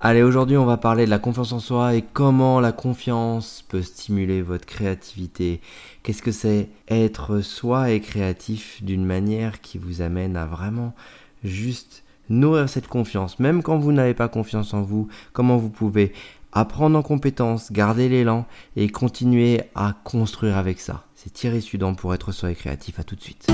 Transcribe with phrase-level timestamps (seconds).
[0.00, 3.82] Allez, aujourd'hui on va parler de la confiance en soi et comment la confiance peut
[3.82, 5.60] stimuler votre créativité.
[6.04, 10.94] Qu'est-ce que c'est être soi et créatif d'une manière qui vous amène à vraiment
[11.42, 13.40] juste nourrir cette confiance?
[13.40, 16.12] Même quand vous n'avez pas confiance en vous, comment vous pouvez
[16.52, 18.46] apprendre en compétence, garder l'élan
[18.76, 21.06] et continuer à construire avec ça?
[21.16, 23.00] C'est Thierry Sudan pour être soi et créatif.
[23.00, 23.48] À tout de suite.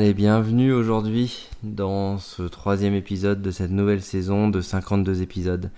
[0.00, 5.70] Allez, bienvenue aujourd'hui dans ce troisième épisode de cette nouvelle saison de 52 épisodes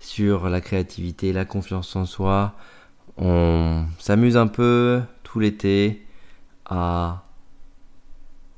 [0.00, 2.52] sur la créativité, la confiance en soi.
[3.16, 6.04] On s'amuse un peu tout l'été
[6.66, 7.24] à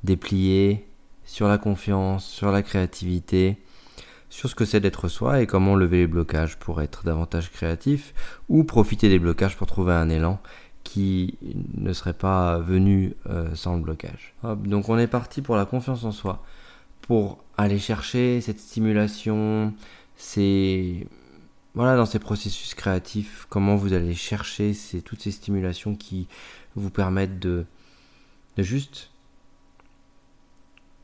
[0.02, 0.88] déplier
[1.24, 3.62] sur la confiance, sur la créativité,
[4.28, 8.12] sur ce que c'est d'être soi et comment lever les blocages pour être davantage créatif
[8.48, 10.40] ou profiter des blocages pour trouver un élan
[10.86, 11.36] qui
[11.74, 14.34] ne serait pas venu euh, sans le blocage.
[14.64, 16.44] donc on est parti pour la confiance en soi,
[17.02, 19.74] pour aller chercher cette stimulation,
[21.74, 26.28] voilà dans ces processus créatifs, comment vous allez chercher c'est toutes ces stimulations qui
[26.76, 27.66] vous permettent de,
[28.56, 29.10] de juste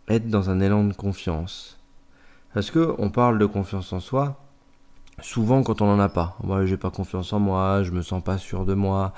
[0.08, 1.80] être dans un élan de confiance.
[2.54, 4.38] Parce que on parle de confiance en soi,
[5.20, 6.36] souvent quand on n'en a pas.
[6.44, 9.12] Moi, j'ai pas confiance en moi, je me sens pas sûr de moi,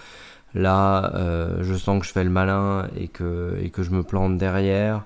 [0.54, 5.04] Là, euh, je sens que je fais le malin et que, je me plante derrière.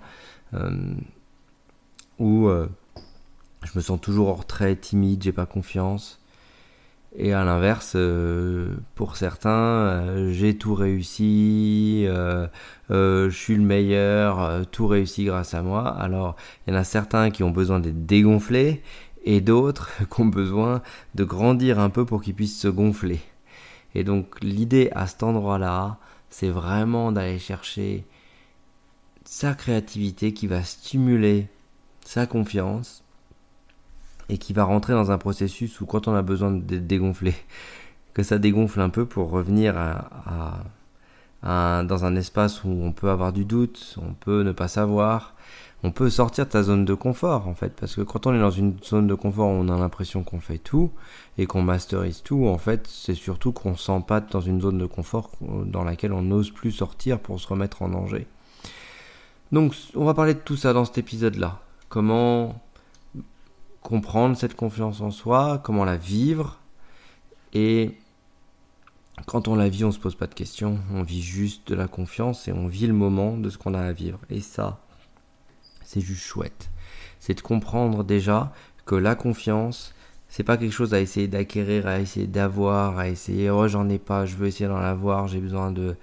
[0.54, 0.70] Euh,
[2.18, 2.68] ou euh,
[3.62, 6.20] je me sens toujours très timide, j'ai pas confiance.
[7.16, 7.96] Et à l'inverse,
[8.94, 15.88] pour certains, j'ai tout réussi, je suis le meilleur, tout réussi grâce à moi.
[15.88, 18.82] Alors, il y en a certains qui ont besoin d'être dégonflés
[19.24, 20.82] et d'autres qui ont besoin
[21.14, 23.20] de grandir un peu pour qu'ils puissent se gonfler.
[23.98, 25.98] Et donc l'idée à cet endroit-là,
[26.30, 28.04] c'est vraiment d'aller chercher
[29.24, 31.48] sa créativité qui va stimuler
[32.04, 33.02] sa confiance
[34.28, 37.34] et qui va rentrer dans un processus où quand on a besoin de dégonfler,
[38.14, 39.74] que ça dégonfle un peu pour revenir
[41.42, 45.34] dans un espace où on peut avoir du doute, on peut ne pas savoir,
[45.84, 47.70] on peut sortir de ta zone de confort en fait.
[47.70, 50.58] Parce que quand on est dans une zone de confort on a l'impression qu'on fait
[50.58, 50.90] tout
[51.36, 55.30] et qu'on masterise tout en fait c'est surtout qu'on pas dans une zone de confort
[55.40, 58.26] dans laquelle on n'ose plus sortir pour se remettre en danger.
[59.52, 62.60] Donc on va parler de tout ça dans cet épisode là comment
[63.82, 66.58] comprendre cette confiance en soi comment la vivre.
[67.54, 67.96] Et
[69.26, 70.78] quand on la vit on se pose pas de questions.
[70.92, 73.80] On vit juste de la confiance et on vit le moment de ce qu'on a
[73.80, 74.18] à vivre.
[74.28, 74.80] Et ça
[75.88, 76.68] c'est juste chouette.
[77.18, 78.52] C'est de comprendre déjà
[78.84, 79.94] que la confiance,
[80.28, 83.98] c'est pas quelque chose à essayer d'acquérir, à essayer d'avoir, à essayer, oh j'en ai
[83.98, 85.96] pas, je veux essayer d'en avoir, j'ai besoin de,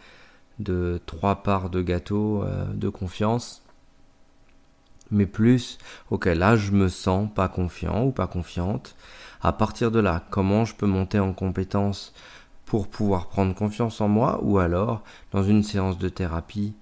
[0.58, 3.62] de trois parts de gâteau euh, de confiance.
[5.12, 5.78] Mais plus,
[6.10, 8.96] ok, là je me sens pas confiant ou pas confiante.
[9.40, 12.12] À partir de là, comment je peux monter en compétence
[12.66, 14.40] pour pouvoir prendre confiance en moi?
[14.42, 16.74] Ou alors, dans une séance de thérapie,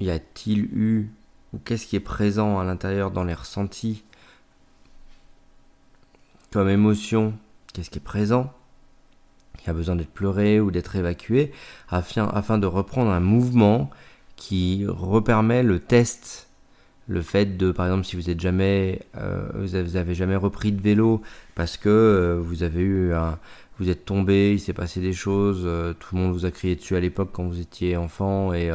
[0.00, 1.12] y a-t-il eu
[1.52, 4.04] ou qu'est-ce qui est présent à l'intérieur dans les ressentis
[6.50, 7.34] comme émotion,
[7.72, 8.52] qu'est-ce qui est présent,
[9.58, 11.52] qui a besoin d'être pleuré ou d'être évacué,
[11.88, 13.90] afin, de reprendre un mouvement
[14.36, 16.48] qui repermet le test.
[17.08, 21.22] Le fait de, par exemple, si vous êtes jamais, euh, vous, jamais repris de vélo
[21.56, 23.38] parce que euh, vous avez eu un,
[23.80, 26.76] vous êtes tombé, il s'est passé des choses, euh, tout le monde vous a crié
[26.76, 28.70] dessus à l'époque quand vous étiez enfant et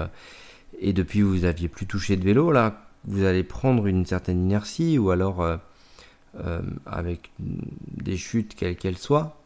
[0.79, 4.97] et depuis vous aviez plus touché de vélo, là, vous allez prendre une certaine inertie
[4.97, 5.57] ou alors euh,
[6.43, 9.37] euh, avec des chutes quelles qu'elles soient.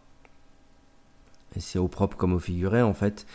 [1.56, 3.26] Et c'est au propre comme au figuré en fait.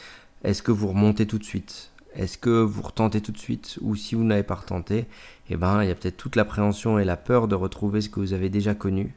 [0.44, 1.91] Est-ce que vous remontez tout de suite?
[2.15, 3.78] Est-ce que vous retentez tout de suite?
[3.81, 5.06] Ou si vous n'avez pas retenté,
[5.50, 8.21] eh ben il y a peut-être toute l'appréhension et la peur de retrouver ce que
[8.21, 9.15] vous avez déjà connu.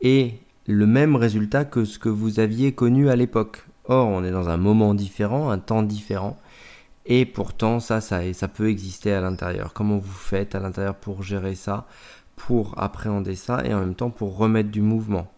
[0.00, 0.34] Et
[0.66, 3.64] le même résultat que ce que vous aviez connu à l'époque.
[3.84, 6.36] Or, on est dans un moment différent, un temps différent.
[7.06, 9.72] Et pourtant, ça, ça, peut exister à l'intérieur.
[9.72, 11.86] Comment vous faites à l'intérieur pour gérer ça,
[12.34, 15.30] pour appréhender ça et en même temps pour remettre du mouvement?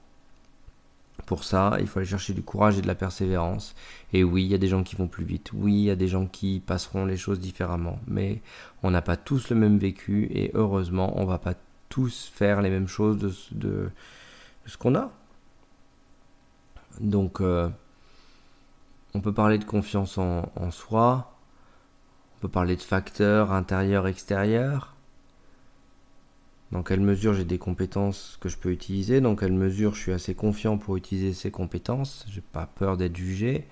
[1.26, 3.74] Pour ça, il faut aller chercher du courage et de la persévérance.
[4.14, 5.50] Et oui, il y a des gens qui vont plus vite.
[5.52, 7.98] Oui, il y a des gens qui passeront les choses différemment.
[8.06, 8.40] Mais
[8.82, 11.54] on n'a pas tous le même vécu et heureusement, on va pas
[11.90, 13.18] tous faire les mêmes choses
[13.52, 13.90] de,
[14.64, 15.10] ce qu'on a.
[17.00, 17.68] Donc, euh,
[19.12, 21.37] on peut parler de confiance en soi,
[22.38, 24.94] on peut parler de facteurs intérieurs-extérieurs.
[26.70, 30.12] Dans quelle mesure j'ai des compétences que je peux utiliser, dans quelle mesure je suis
[30.12, 33.66] assez confiant pour utiliser ces compétences, j'ai pas peur d'être jugé.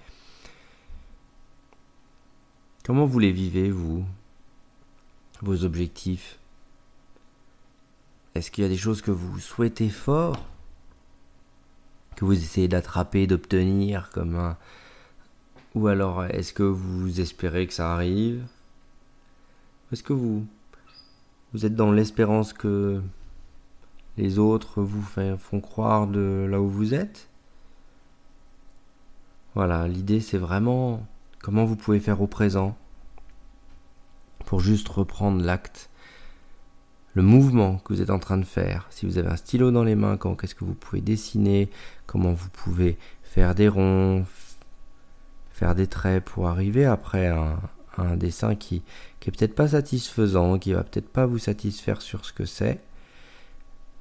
[2.85, 4.05] Comment vous les vivez, vous?
[5.43, 6.41] Vos objectifs?
[8.35, 10.45] Est-ce qu'il y a des choses que vous souhaitez fort?
[12.17, 14.57] Que vous essayez d'attraper, d'obtenir comme un...
[15.77, 18.45] Ou alors est-ce que vous espérez que ça arrive?
[19.93, 20.47] Est-ce que vous...
[21.63, 23.01] Êtes dans l'espérance que
[24.19, 25.01] les autres vous
[25.39, 27.31] font croire de là où vous êtes?
[29.55, 31.07] Voilà, l'idée c'est vraiment
[31.47, 32.77] Comment vous pouvez faire au présent
[34.47, 35.91] pour juste reprendre l'acte,
[37.15, 38.89] le mouvement que vous êtes en train de faire.
[38.91, 41.71] Si vous avez un stylo dans les mains, qu'est-ce que vous pouvez dessiner,
[42.07, 44.27] comment vous pouvez faire des ronds,
[45.51, 47.61] faire des traits pour arriver après un,
[47.99, 48.83] un dessin qui,
[49.21, 52.81] qui est peut-être pas satisfaisant, qui va peut-être pas vous satisfaire sur ce que c'est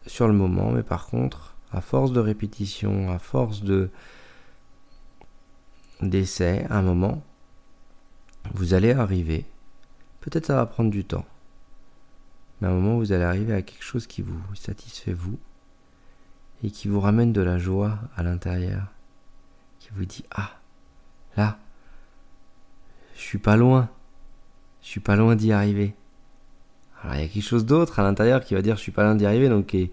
[0.07, 3.89] sur le moment, mais par contre, à force de répétition, à force de
[6.01, 7.23] d'essai, un moment,
[8.53, 9.45] vous allez arriver,
[10.19, 11.25] peut-être ça va prendre du temps,
[12.59, 15.39] mais à un moment vous allez arriver à quelque chose qui vous satisfait vous
[16.63, 18.91] et qui vous ramène de la joie à l'intérieur,
[19.79, 20.59] qui vous dit ah
[21.37, 21.57] là,
[23.15, 23.89] je suis pas loin,
[24.81, 25.95] je suis pas loin d'y arriver.
[27.01, 29.03] Alors il y a quelque chose d'autre à l'intérieur qui va dire je suis pas
[29.03, 29.91] loin d'y arriver, donc qui,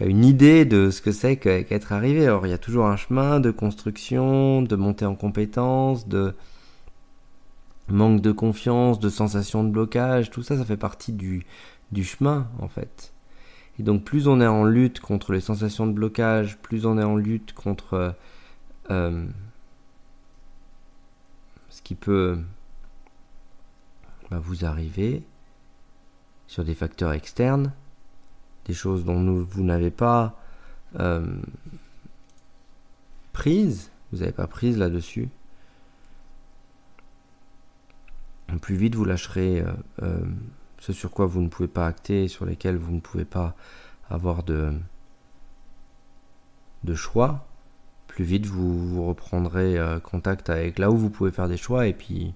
[0.00, 2.26] a une idée de ce que c'est qu'être arrivé.
[2.26, 6.34] Alors il y a toujours un chemin de construction, de montée en compétences, de
[7.88, 11.44] manque de confiance, de sensation de blocage, tout ça, ça fait partie du,
[12.02, 13.12] chemin en fait.
[13.78, 17.04] Et donc plus on est en lutte contre les sensations de blocage, plus on est
[17.04, 18.14] en lutte contre
[18.90, 19.26] euh,
[21.72, 22.38] ce qui peut
[24.30, 25.24] bah, vous arriver
[26.46, 27.72] sur des facteurs externes,
[28.66, 30.38] des choses dont vous n'avez pas
[31.00, 31.26] euh,
[33.32, 35.30] prise, vous n'avez pas prise là-dessus,
[38.60, 39.72] plus vite vous lâcherez euh,
[40.02, 40.20] euh,
[40.78, 43.56] ce sur quoi vous ne pouvez pas acter, sur lesquels vous ne pouvez pas
[44.10, 44.78] avoir de,
[46.84, 47.46] de choix,
[48.06, 51.94] plus vite vous, reprendrez euh, contact avec là où vous pouvez faire des choix et
[51.94, 52.34] puis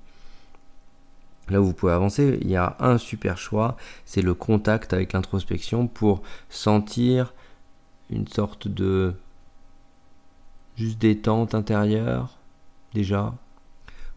[1.48, 2.38] là où vous pouvez avancer.
[2.40, 7.34] Il y a un super choix, c'est le contact avec l'introspection pour sentir
[8.10, 9.14] une sorte de
[10.76, 12.38] juste détente intérieure
[12.94, 13.34] déjà,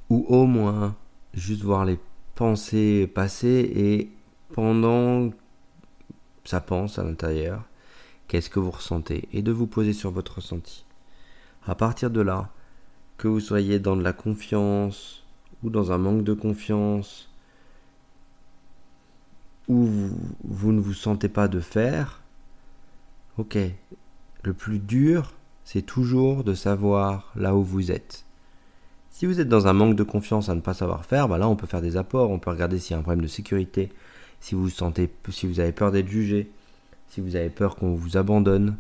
[0.10, 0.96] ou au moins
[1.34, 2.00] juste voir les
[2.36, 4.12] pensées passer et
[4.54, 5.30] pendant
[6.46, 7.64] ça pense à l'intérieur,
[8.28, 10.86] qu'est-ce que vous ressentez et de vous poser sur votre ressenti.
[11.70, 12.50] À partir de là,
[13.20, 15.24] que vous soyez dans de la confiance
[15.62, 17.30] ou dans un manque de confiance,
[19.68, 19.88] ou
[20.44, 22.22] vous, ne vous sentez pas de faire,
[23.38, 23.56] ok,
[24.42, 25.34] le plus dur,
[25.64, 28.26] c'est toujours de savoir là où vous êtes.
[29.12, 31.48] Si vous êtes dans un manque de confiance à ne pas savoir faire, bah là
[31.48, 33.92] on peut faire des apports, on peut regarder s'il y a un problème de sécurité,
[34.40, 36.50] si vous avez peur d'être jugé,
[37.10, 38.76] si vous avez peur qu'on vous abandonne,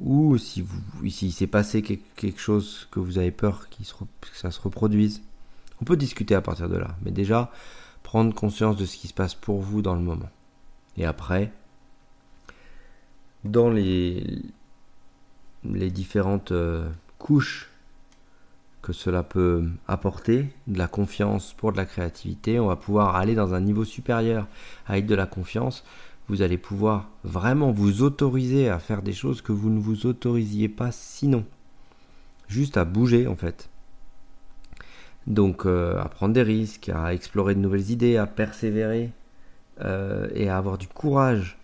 [0.00, 0.64] ou si
[1.08, 5.22] s'il s'est passé quelque chose que vous avez peur que ça se reproduise.
[5.80, 7.50] On peut discuter à partir de là, mais déjà
[8.02, 10.30] prendre conscience de ce qui se passe pour vous dans le moment.
[10.96, 11.52] Et après,
[13.44, 14.42] dans les,
[15.64, 16.88] les différentes euh,
[17.18, 17.70] couches
[18.82, 22.58] que cela peut apporter, de la confiance pour de la créativité.
[22.58, 24.46] On va pouvoir aller dans un niveau supérieur
[24.86, 25.84] avec de la confiance.
[26.30, 30.68] Vous allez pouvoir vraiment vous autoriser à faire des choses que vous ne vous autorisiez
[30.68, 31.44] pas sinon.
[32.46, 33.68] Juste à bouger en fait.
[35.26, 39.10] Donc euh, à prendre des risques, à explorer de nouvelles idées, à persévérer
[39.80, 41.58] euh, et à avoir du courage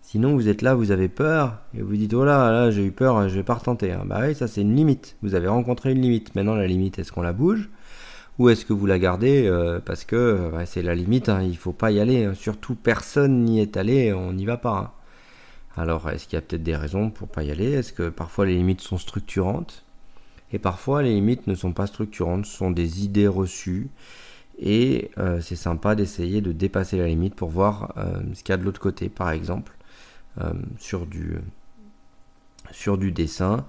[0.00, 2.90] Sinon, vous êtes là, vous avez peur, et vous dites, oh là, là, j'ai eu
[2.90, 3.94] peur, je vais pas retenter.
[4.06, 5.16] Bah oui, ça c'est une limite.
[5.22, 6.34] Vous avez rencontré une limite.
[6.34, 7.68] Maintenant, la limite, est-ce qu'on la bouge?
[8.38, 11.72] Ou est-ce que vous la gardez euh, parce que c'est la limite, hein, il faut
[11.72, 12.24] pas y aller.
[12.24, 12.34] Hein.
[12.34, 14.78] Surtout, personne n'y est allé, on n'y va pas.
[14.78, 14.90] Hein.
[15.76, 17.72] Alors, est-ce qu'il y a peut-être des raisons pour pas y aller?
[17.72, 19.84] Est-ce que parfois les limites sont structurantes?
[20.52, 23.88] Et parfois, les limites ne sont pas structurantes, ce sont des idées reçues.
[24.58, 28.54] Et euh, c'est sympa d'essayer de dépasser la limite pour voir euh, ce qu'il y
[28.54, 29.72] a de l'autre côté, par exemple.
[30.78, 31.36] Sur, du,
[32.70, 33.66] sur du dessin.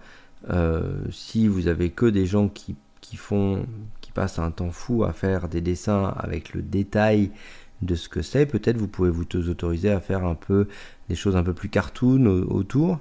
[1.11, 3.65] Si vous avez que des gens qui, qui font
[4.13, 7.31] qui passent un temps fou à faire des dessins avec le détail
[7.81, 10.67] de ce que c'est, peut-être vous pouvez vous autoriser à faire un peu
[11.09, 12.99] des choses un peu plus cartoon autour.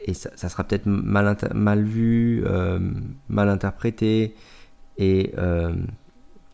[0.00, 2.78] Et ça, sera peut-être mal, mal vu, euh,
[3.28, 4.34] mal interprété.
[4.98, 5.32] Et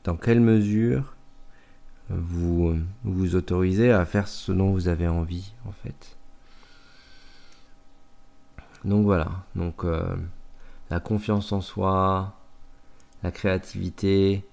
[0.04, 1.14] dans quelle mesure
[2.10, 6.16] vous vous autorisez à faire ce dont vous avez envie en fait?
[8.84, 10.16] Donc voilà, donc euh,
[10.90, 12.34] la confiance en soi,
[13.22, 14.44] la créativité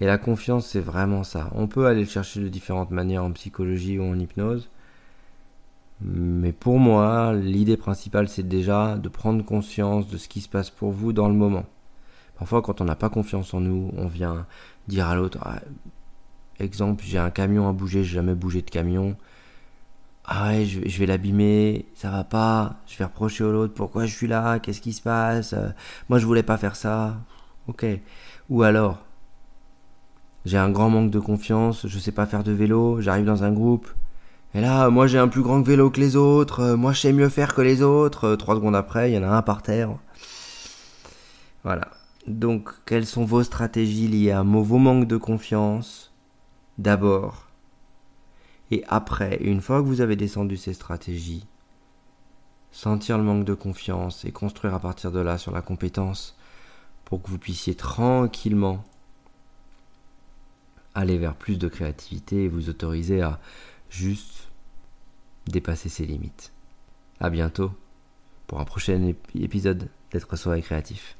[0.00, 1.50] Et la confiance, c'est vraiment ça.
[1.54, 4.68] On peut aller le chercher de différentes manières en psychologie ou en hypnose.
[6.00, 10.70] Mais pour moi, l'idée principale, c'est déjà de prendre conscience de ce qui se passe
[10.70, 11.64] pour vous dans le moment.
[12.38, 14.46] Parfois, quand on n'a pas confiance en nous, on vient
[14.88, 15.60] dire à l'autre, ah,
[16.58, 19.16] exemple, j'ai un camion à bouger, j'ai jamais bougé de camion.
[20.26, 24.14] Ah ouais, je, vais l'abîmer, ça va pas, je vais reprocher à l'autre, pourquoi je
[24.14, 25.54] suis là, qu'est-ce qui se passe,
[26.08, 27.18] moi je voulais pas faire ça.
[27.68, 27.86] Ok.
[28.50, 28.98] Ou alors,
[30.44, 33.52] j'ai un grand manque de confiance, je sais pas faire de vélo, j'arrive dans un
[33.52, 33.88] groupe,
[34.54, 37.12] et là, moi j'ai un plus grand vélo que les autres, euh, moi je sais
[37.12, 38.24] mieux faire que les autres.
[38.24, 39.90] Euh, trois secondes après, il y en a un par terre.
[41.64, 41.88] Voilà.
[42.28, 46.12] Donc, quelles sont vos stratégies liées à vos manques de confiance
[46.78, 47.48] D'abord?
[48.70, 51.46] Et après, une fois que vous avez descendu ces stratégies,
[52.70, 56.36] sentir le manque de confiance et construire à partir de là sur la compétence
[57.04, 58.84] pour que vous puissiez tranquillement
[60.94, 63.40] aller vers plus de créativité et vous autoriser à
[63.90, 64.48] juste
[65.46, 66.52] dépasser ses limites.
[67.20, 67.72] À bientôt
[68.46, 71.16] pour un prochain épisode d'être soi créatif.